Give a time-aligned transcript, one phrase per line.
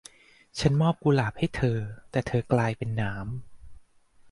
[0.57, 1.77] ฉับมอบดอกกุหลาบให้เธอ
[2.11, 3.27] แต่เธอกลายเป็นหนาม